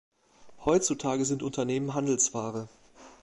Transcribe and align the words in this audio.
Heutzutage 0.65 1.25
sind 1.25 1.43
Unternehmen 1.43 1.93
Handelsware. 1.93 2.67